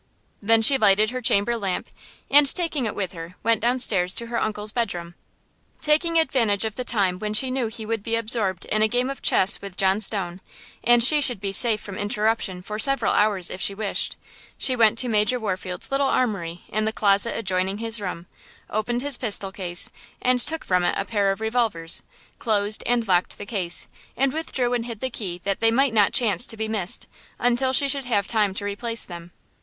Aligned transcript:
Then 0.41 0.63
she 0.63 0.79
lighted 0.79 1.11
her 1.11 1.21
chamber 1.21 1.55
lamp, 1.57 1.87
and, 2.27 2.51
taking 2.55 2.87
it 2.87 2.95
with 2.95 3.13
her, 3.13 3.35
went 3.43 3.61
down 3.61 3.77
stairs 3.77 4.15
to 4.15 4.25
her 4.25 4.41
uncle's 4.41 4.71
bedroom. 4.71 5.13
Taking 5.79 6.17
advantage 6.17 6.65
of 6.65 6.73
the 6.73 6.83
time 6.83 7.19
when 7.19 7.35
she 7.35 7.51
knew 7.51 7.67
he 7.67 7.85
would 7.85 8.01
be 8.01 8.15
absorbed 8.15 8.65
in 8.65 8.81
a 8.81 8.87
game 8.87 9.11
of 9.11 9.21
chess 9.21 9.61
with 9.61 9.77
John 9.77 9.99
Stone, 9.99 10.41
and 10.83 11.03
she 11.03 11.21
should 11.21 11.39
be 11.39 11.51
safe 11.51 11.81
from 11.81 11.99
interruption 11.99 12.63
for 12.63 12.79
several 12.79 13.13
hours 13.13 13.51
if 13.51 13.61
she 13.61 13.75
wished, 13.75 14.15
she 14.57 14.75
went 14.75 14.97
to 14.97 15.07
Major 15.07 15.39
Warfield's 15.39 15.91
little 15.91 16.07
armory 16.07 16.61
in 16.69 16.85
the 16.85 16.91
closet 16.91 17.35
adjoining 17.37 17.77
his 17.77 18.01
room, 18.01 18.25
opened 18.71 19.03
his 19.03 19.19
pistol 19.19 19.51
case 19.51 19.91
and 20.19 20.39
took 20.39 20.65
from 20.65 20.83
it 20.83 20.95
a 20.97 21.05
pair 21.05 21.31
of 21.31 21.39
revolvers, 21.39 22.01
closed 22.39 22.81
and 22.87 23.07
locked 23.07 23.37
the 23.37 23.45
case, 23.45 23.87
and 24.17 24.33
withdrew 24.33 24.73
and 24.73 24.87
hid 24.87 24.99
the 24.99 25.11
key 25.11 25.39
that 25.43 25.59
they 25.59 25.69
might 25.69 25.93
not 25.93 26.11
chance 26.11 26.47
to 26.47 26.57
be 26.57 26.67
missed 26.67 27.05
until 27.37 27.71
she 27.71 27.87
should 27.87 28.05
have 28.05 28.25
time 28.25 28.55
to 28.55 28.65
replace 28.65 29.05
them. 29.05 29.31